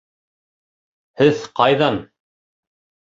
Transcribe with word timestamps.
Һеҙ 1.23 1.45
ҡайҙан? 1.61 2.01